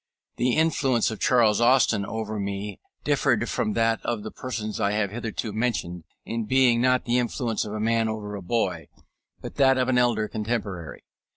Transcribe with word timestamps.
The 0.37 0.55
influence 0.57 1.11
of 1.11 1.19
Charles 1.19 1.61
Austin 1.61 2.07
over 2.07 2.39
me 2.39 2.79
differed 3.03 3.47
from 3.47 3.73
that 3.73 4.03
of 4.03 4.23
the 4.23 4.31
persons 4.31 4.79
I 4.79 4.93
have 4.93 5.11
hitherto 5.11 5.53
mentioned, 5.53 6.05
in 6.25 6.45
being 6.45 6.81
not 6.81 7.05
the 7.05 7.19
influence 7.19 7.65
of 7.65 7.73
a 7.73 7.79
man 7.79 8.09
over 8.09 8.33
a 8.33 8.41
boy, 8.41 8.87
but 9.41 9.57
that 9.57 9.77
of 9.77 9.89
an 9.89 9.99
elder 9.99 10.27
contemporary. 10.27 11.03